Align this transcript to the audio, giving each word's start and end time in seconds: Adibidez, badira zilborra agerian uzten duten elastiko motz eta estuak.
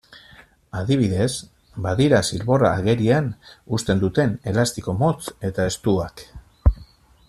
Adibidez, 0.79 1.27
badira 1.87 2.23
zilborra 2.31 2.73
agerian 2.79 3.29
uzten 3.79 4.05
duten 4.07 4.37
elastiko 4.53 4.99
motz 5.05 5.25
eta 5.53 5.71
estuak. 5.75 6.31